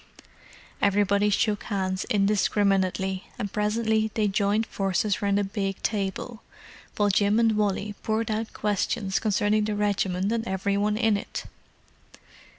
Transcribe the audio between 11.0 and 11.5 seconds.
it.